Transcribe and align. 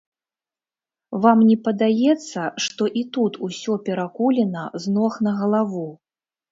Вам 1.25 1.43
не 1.49 1.57
падаецца, 1.67 2.41
што 2.67 2.83
і 3.03 3.07
тут 3.19 3.33
усё 3.51 3.73
перакулена 3.87 4.69
з 4.81 5.01
ног 5.01 5.25
на 5.31 5.41
галаву? 5.45 5.89